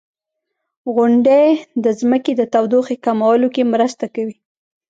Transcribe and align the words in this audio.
•غونډۍ 0.93 1.47
د 1.83 1.85
ځمکې 1.99 2.33
د 2.35 2.41
تودوخې 2.53 2.95
کمولو 3.05 3.47
کې 3.55 3.63
مرسته 3.73 4.05
کوي. 4.15 4.35